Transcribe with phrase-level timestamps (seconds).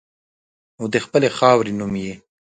[0.79, 2.13] او د خپلې خاورې نوم یې